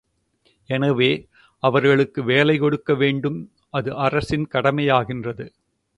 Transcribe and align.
எனவே, 0.69 1.09
அவர்களுக்கு 1.63 2.23
வேலை 2.23 2.57
கொடுக்க 2.57 2.93
வேண்டும் 2.93 3.39
அது 3.69 3.97
அரசின் 3.97 4.47
கடமையாகின்றது. 4.53 5.45